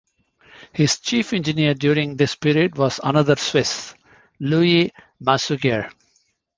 [0.73, 3.93] His chief engineer during this period was another Swiss,
[4.39, 4.91] Louis
[5.23, 5.91] Massuger.